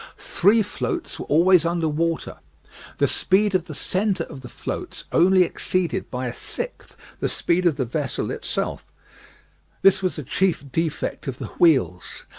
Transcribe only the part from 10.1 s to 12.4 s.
the chief defect of the wheels.